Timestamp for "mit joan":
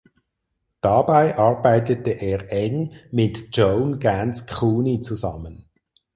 3.11-3.99